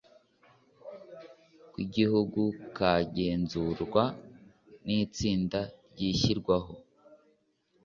rw 1.69 1.75
igihugu 1.85 2.41
kagenzurwa 2.77 4.03
n 4.85 4.87
itsinda 5.03 5.59
rishyirwaho 5.97 6.73